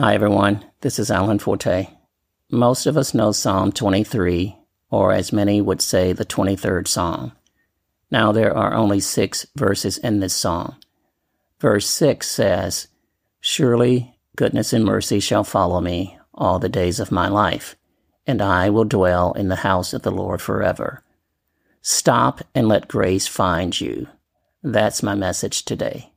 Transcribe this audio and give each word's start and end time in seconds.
Hi, 0.00 0.14
everyone. 0.14 0.64
This 0.82 1.00
is 1.00 1.10
Alan 1.10 1.40
Forte. 1.40 1.88
Most 2.52 2.86
of 2.86 2.96
us 2.96 3.14
know 3.14 3.32
Psalm 3.32 3.72
23, 3.72 4.56
or 4.90 5.12
as 5.12 5.32
many 5.32 5.60
would 5.60 5.82
say, 5.82 6.12
the 6.12 6.24
23rd 6.24 6.86
Psalm. 6.86 7.32
Now, 8.08 8.30
there 8.30 8.56
are 8.56 8.74
only 8.74 9.00
six 9.00 9.44
verses 9.56 9.98
in 9.98 10.20
this 10.20 10.36
psalm. 10.36 10.76
Verse 11.58 11.90
6 11.90 12.30
says, 12.30 12.86
Surely 13.40 14.16
goodness 14.36 14.72
and 14.72 14.84
mercy 14.84 15.18
shall 15.18 15.42
follow 15.42 15.80
me 15.80 16.16
all 16.32 16.60
the 16.60 16.68
days 16.68 17.00
of 17.00 17.10
my 17.10 17.26
life, 17.26 17.74
and 18.24 18.40
I 18.40 18.70
will 18.70 18.84
dwell 18.84 19.32
in 19.32 19.48
the 19.48 19.66
house 19.66 19.92
of 19.92 20.02
the 20.02 20.12
Lord 20.12 20.40
forever. 20.40 21.02
Stop 21.82 22.42
and 22.54 22.68
let 22.68 22.86
grace 22.86 23.26
find 23.26 23.80
you. 23.80 24.06
That's 24.62 25.02
my 25.02 25.16
message 25.16 25.64
today. 25.64 26.12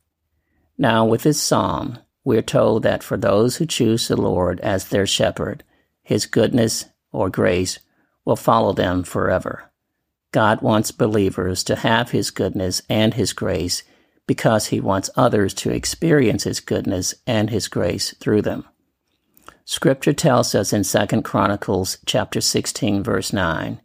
Now, 0.77 1.03
with 1.03 1.23
this 1.23 1.41
psalm, 1.41 1.97
we're 2.23 2.41
told 2.41 2.83
that 2.83 3.03
for 3.03 3.17
those 3.17 3.57
who 3.57 3.65
choose 3.65 4.07
the 4.07 4.15
Lord 4.15 4.59
as 4.59 4.87
their 4.87 5.07
shepherd, 5.07 5.63
his 6.03 6.25
goodness 6.25 6.85
or 7.11 7.29
grace 7.29 7.79
will 8.25 8.35
follow 8.35 8.73
them 8.73 9.03
forever. 9.03 9.71
God 10.31 10.61
wants 10.61 10.91
believers 10.91 11.63
to 11.65 11.75
have 11.77 12.11
his 12.11 12.31
goodness 12.31 12.81
and 12.89 13.15
his 13.15 13.33
grace 13.33 13.83
because 14.27 14.67
he 14.67 14.79
wants 14.79 15.09
others 15.15 15.53
to 15.55 15.71
experience 15.71 16.43
his 16.43 16.59
goodness 16.59 17.15
and 17.27 17.49
his 17.49 17.67
grace 17.67 18.15
through 18.19 18.43
them. 18.43 18.65
Scripture 19.65 20.13
tells 20.13 20.55
us 20.55 20.71
in 20.73 20.83
2 20.83 21.21
Chronicles 21.21 21.97
chapter 22.05 22.39
16 22.39 23.03
verse 23.03 23.33
9, 23.33 23.81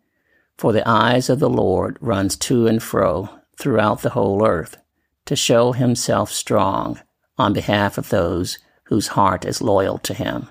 For 0.56 0.72
the 0.72 0.88
eyes 0.88 1.28
of 1.28 1.40
the 1.40 1.50
Lord 1.50 1.96
runs 2.00 2.36
to 2.36 2.66
and 2.66 2.82
fro 2.82 3.30
throughout 3.58 4.02
the 4.02 4.10
whole 4.10 4.46
earth 4.46 4.76
to 5.24 5.34
show 5.34 5.72
himself 5.72 6.30
strong 6.30 7.00
on 7.38 7.52
behalf 7.52 7.98
of 7.98 8.08
those 8.08 8.58
whose 8.84 9.08
heart 9.08 9.44
is 9.44 9.60
loyal 9.60 9.98
to 9.98 10.14
him. 10.14 10.48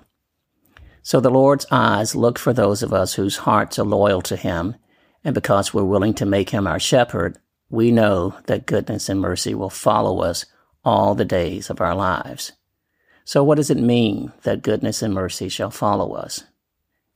So 1.02 1.20
the 1.20 1.30
Lord's 1.30 1.66
eyes 1.72 2.16
look 2.16 2.40
for 2.40 2.52
those 2.52 2.82
of 2.82 2.94
us 2.94 3.14
whose 3.14 3.38
hearts 3.38 3.78
are 3.78 3.86
loyal 3.86 4.22
to 4.24 4.36
him, 4.36 4.76
and 5.24 5.36
because 5.36 5.74
we're 5.74 5.84
willing 5.84 6.14
to 6.16 6.26
make 6.26 6.50
him 6.50 6.68
our 6.68 6.80
shepherd, 6.80 7.38
we 7.70 7.92
know 7.92 8.36
that 8.46 8.66
goodness 8.66 9.10
and 9.10 9.20
mercy 9.20 9.54
will 9.54 9.70
follow 9.70 10.22
us 10.22 10.46
all 10.84 11.16
the 11.16 11.26
days 11.26 11.70
of 11.70 11.82
our 11.82 11.96
lives. 11.96 12.54
So 13.24 13.44
what 13.44 13.56
does 13.56 13.70
it 13.72 13.78
mean 13.78 14.32
that 14.44 14.62
goodness 14.62 15.02
and 15.02 15.14
mercy 15.14 15.50
shall 15.50 15.72
follow 15.72 16.14
us? 16.14 16.44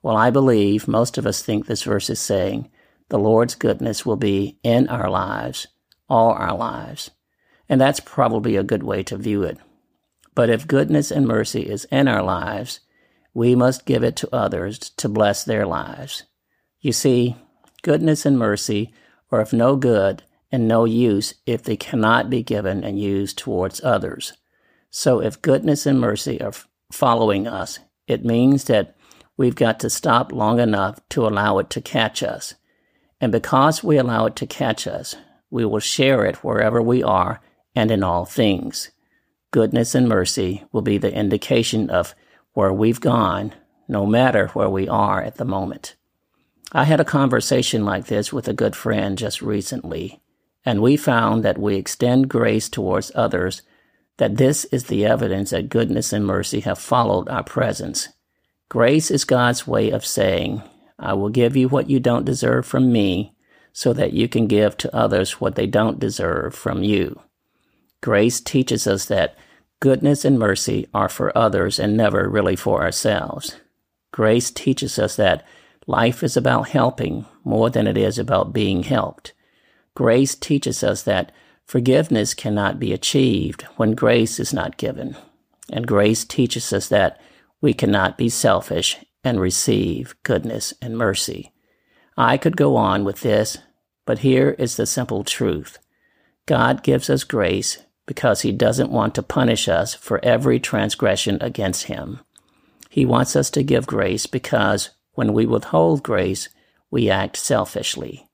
Well, 0.02 0.18
I 0.18 0.30
believe 0.30 0.88
most 0.88 1.18
of 1.18 1.28
us 1.28 1.42
think 1.42 1.66
this 1.66 1.84
verse 1.84 2.10
is 2.10 2.20
saying 2.20 2.70
the 3.10 3.20
Lord's 3.20 3.56
goodness 3.56 4.06
will 4.06 4.16
be 4.16 4.58
in 4.64 4.88
our 4.88 5.10
lives, 5.10 5.68
all 6.08 6.32
our 6.32 6.56
lives. 6.56 7.12
And 7.70 7.80
that's 7.80 8.00
probably 8.00 8.56
a 8.56 8.64
good 8.64 8.84
way 8.84 9.04
to 9.04 9.18
view 9.18 9.44
it. 9.44 9.60
But 10.36 10.50
if 10.50 10.68
goodness 10.68 11.12
and 11.12 11.28
mercy 11.28 11.62
is 11.62 11.86
in 11.92 12.08
our 12.08 12.24
lives, 12.24 12.80
we 13.34 13.56
must 13.56 13.86
give 13.86 14.04
it 14.04 14.16
to 14.18 14.36
others 14.36 14.80
to 14.80 15.08
bless 15.08 15.44
their 15.44 15.66
lives. 15.66 16.24
You 16.82 16.92
see, 16.92 17.36
goodness 17.84 18.26
and 18.26 18.40
mercy 18.40 18.94
are 19.32 19.40
of 19.40 19.54
no 19.54 19.76
good 19.76 20.24
and 20.52 20.68
no 20.68 20.86
use 20.86 21.36
if 21.46 21.64
they 21.64 21.78
cannot 21.78 22.30
be 22.30 22.42
given 22.42 22.84
and 22.84 23.00
used 23.00 23.38
towards 23.38 23.84
others. 23.84 24.34
So 24.90 25.22
if 25.22 25.42
goodness 25.42 25.86
and 25.86 26.00
mercy 26.00 26.42
are 26.42 26.54
following 26.92 27.48
us, 27.48 27.80
it 28.08 28.26
means 28.26 28.64
that 28.64 28.96
we've 29.38 29.56
got 29.56 29.80
to 29.82 29.90
stop 29.90 30.32
long 30.32 30.60
enough 30.60 31.00
to 31.10 31.28
allow 31.28 31.60
it 31.60 31.70
to 31.72 31.82
catch 31.82 32.24
us. 32.24 32.56
And 33.22 33.32
because 33.32 33.84
we 33.84 33.98
allow 33.98 34.26
it 34.26 34.36
to 34.38 34.48
catch 34.48 34.88
us, 34.88 35.16
we 35.52 35.66
will 35.66 35.80
share 35.80 36.26
it 36.26 36.44
wherever 36.44 36.82
we 36.82 37.04
are 37.04 37.42
and 37.76 37.92
in 37.92 38.04
all 38.04 38.26
things. 38.26 38.92
Goodness 39.52 39.96
and 39.96 40.08
mercy 40.08 40.64
will 40.72 40.82
be 40.82 40.98
the 40.98 41.14
indication 41.14 41.90
of 41.90 42.14
where 42.54 42.74
we've 42.74 43.02
gone, 43.02 43.54
no 43.88 44.06
matter 44.06 44.48
where 44.50 44.70
we 44.70 44.88
are 44.88 45.22
at 45.22 45.38
the 45.38 45.46
moment. 45.46 45.96
I 46.72 46.84
had 46.84 47.00
a 47.00 47.06
conversation 47.06 47.84
like 47.84 48.06
this 48.06 48.32
with 48.32 48.48
a 48.48 48.54
good 48.54 48.76
friend 48.76 49.18
just 49.18 49.42
recently, 49.42 50.22
and 50.64 50.82
we 50.82 50.98
found 50.98 51.44
that 51.44 51.58
we 51.58 51.76
extend 51.76 52.30
grace 52.30 52.70
towards 52.70 53.12
others, 53.16 53.64
that 54.18 54.38
this 54.38 54.66
is 54.66 54.84
the 54.84 55.06
evidence 55.06 55.50
that 55.50 55.70
goodness 55.70 56.14
and 56.14 56.26
mercy 56.26 56.60
have 56.60 56.78
followed 56.78 57.28
our 57.30 57.44
presence. 57.44 58.10
Grace 58.70 59.10
is 59.10 59.26
God's 59.26 59.66
way 59.66 59.90
of 59.90 60.06
saying, 60.06 60.62
I 61.00 61.14
will 61.14 61.30
give 61.30 61.56
you 61.56 61.70
what 61.70 61.90
you 61.90 62.00
don't 62.00 62.26
deserve 62.26 62.68
from 62.68 62.92
me, 62.92 63.34
so 63.74 63.94
that 63.94 64.14
you 64.14 64.28
can 64.28 64.46
give 64.46 64.78
to 64.78 64.96
others 64.96 65.42
what 65.42 65.56
they 65.56 65.66
don't 65.66 66.00
deserve 66.00 66.54
from 66.54 66.84
you. 66.84 67.20
Grace 68.02 68.40
teaches 68.40 68.88
us 68.88 69.06
that 69.06 69.36
goodness 69.80 70.24
and 70.24 70.40
mercy 70.40 70.88
are 70.94 71.10
for 71.10 71.38
others 71.38 71.80
and 71.80 71.98
never 71.98 72.30
really 72.30 72.56
for 72.56 72.82
ourselves. 72.82 73.58
Grace 74.12 74.52
teaches 74.52 74.98
us 74.98 75.16
that 75.18 75.46
life 75.86 76.24
is 76.24 76.38
about 76.38 76.70
helping 76.70 77.26
more 77.44 77.70
than 77.70 77.88
it 77.88 77.98
is 77.98 78.18
about 78.18 78.54
being 78.54 78.84
helped. 78.84 79.34
Grace 79.96 80.36
teaches 80.36 80.84
us 80.84 81.04
that 81.04 81.32
forgiveness 81.66 82.34
cannot 82.34 82.80
be 82.80 82.94
achieved 82.94 83.64
when 83.76 83.94
grace 83.96 84.40
is 84.40 84.54
not 84.54 84.78
given. 84.78 85.16
And 85.72 85.86
grace 85.86 86.24
teaches 86.24 86.72
us 86.72 86.88
that 86.88 87.20
we 87.62 87.74
cannot 87.74 88.18
be 88.18 88.30
selfish 88.30 88.98
and 89.24 89.40
receive 89.40 90.16
goodness 90.24 90.74
and 90.82 90.98
mercy. 90.98 91.52
I 92.18 92.38
could 92.38 92.56
go 92.56 92.76
on 92.76 93.04
with 93.04 93.22
this, 93.22 93.58
but 94.06 94.20
here 94.20 94.52
is 94.58 94.78
the 94.78 94.86
simple 94.86 95.24
truth. 95.24 95.78
God 96.46 96.82
gives 96.82 97.10
us 97.10 97.24
grace 97.24 97.78
because 98.10 98.42
he 98.42 98.52
doesn't 98.52 98.90
want 98.90 99.14
to 99.14 99.22
punish 99.22 99.70
us 99.70 99.94
for 99.94 100.20
every 100.26 100.60
transgression 100.60 101.38
against 101.42 101.84
him. 101.84 102.20
He 102.90 103.06
wants 103.06 103.36
us 103.36 103.52
to 103.52 103.62
give 103.62 103.86
grace 103.86 104.26
because 104.26 104.90
when 105.14 105.32
we 105.32 105.46
withhold 105.46 106.02
grace, 106.02 106.50
we 106.90 107.08
act 107.08 107.38
selfishly. 107.38 108.28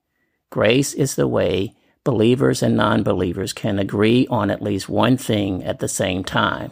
Grace 0.50 0.94
is 0.94 1.16
the 1.16 1.28
way 1.28 1.76
believers 2.06 2.64
and 2.64 2.78
non 2.78 3.04
believers 3.04 3.52
can 3.52 3.78
agree 3.78 4.26
on 4.28 4.50
at 4.50 4.62
least 4.62 4.88
one 4.88 5.18
thing 5.18 5.62
at 5.66 5.80
the 5.80 5.90
same 5.90 6.24
time. 6.24 6.72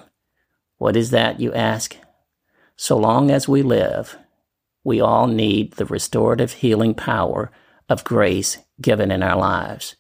What 0.78 0.96
is 0.96 1.10
that, 1.10 1.42
you 1.42 1.54
ask? 1.54 1.98
So 2.78 2.96
long 2.96 3.30
as 3.30 3.50
we 3.50 3.64
live, 3.64 4.18
we 4.86 5.02
all 5.02 5.28
need 5.28 5.74
the 5.74 5.86
restorative 5.86 6.54
healing 6.54 6.94
power 6.94 7.52
of 7.90 8.06
grace 8.06 8.60
given 8.80 9.12
in 9.12 9.22
our 9.22 9.38
lives. 9.38 9.98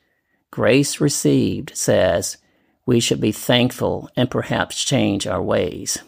Grace 0.52 1.02
received 1.02 1.76
says, 1.76 2.38
we 2.86 3.00
should 3.00 3.22
be 3.22 3.32
thankful 3.32 4.10
and 4.16 4.30
perhaps 4.30 4.84
change 4.84 5.26
our 5.26 5.42
ways. 5.42 6.00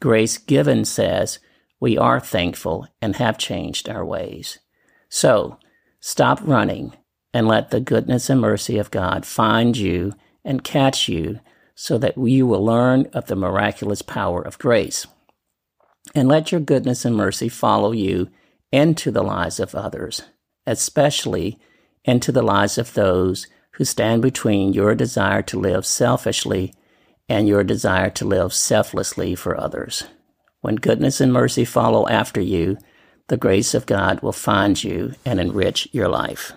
Grace 0.00 0.38
given 0.38 0.84
says 0.84 1.38
we 1.80 1.96
are 1.96 2.20
thankful 2.20 2.86
and 3.00 3.16
have 3.16 3.38
changed 3.38 3.88
our 3.88 4.04
ways. 4.04 4.58
So 5.08 5.58
stop 6.00 6.40
running 6.42 6.94
and 7.32 7.48
let 7.48 7.70
the 7.70 7.80
goodness 7.80 8.30
and 8.30 8.40
mercy 8.40 8.78
of 8.78 8.90
God 8.90 9.26
find 9.26 9.76
you 9.76 10.12
and 10.44 10.62
catch 10.62 11.08
you 11.08 11.40
so 11.74 11.98
that 11.98 12.16
you 12.16 12.46
will 12.46 12.64
learn 12.64 13.08
of 13.12 13.26
the 13.26 13.36
miraculous 13.36 14.02
power 14.02 14.40
of 14.40 14.58
grace. 14.58 15.06
And 16.14 16.28
let 16.28 16.52
your 16.52 16.60
goodness 16.60 17.04
and 17.04 17.16
mercy 17.16 17.48
follow 17.48 17.92
you 17.92 18.28
into 18.70 19.10
the 19.10 19.22
lives 19.22 19.58
of 19.58 19.74
others, 19.74 20.22
especially 20.66 21.58
into 22.04 22.30
the 22.30 22.42
lives 22.42 22.78
of 22.78 22.94
those 22.94 23.46
who 23.74 23.84
stand 23.84 24.22
between 24.22 24.72
your 24.72 24.94
desire 24.94 25.42
to 25.42 25.58
live 25.58 25.84
selfishly 25.84 26.74
and 27.28 27.48
your 27.48 27.64
desire 27.64 28.10
to 28.10 28.24
live 28.24 28.52
selflessly 28.52 29.34
for 29.34 29.58
others. 29.58 30.04
When 30.60 30.76
goodness 30.76 31.20
and 31.20 31.32
mercy 31.32 31.64
follow 31.64 32.08
after 32.08 32.40
you, 32.40 32.78
the 33.28 33.36
grace 33.36 33.74
of 33.74 33.86
God 33.86 34.20
will 34.20 34.32
find 34.32 34.82
you 34.82 35.14
and 35.24 35.40
enrich 35.40 35.88
your 35.92 36.08
life. 36.08 36.52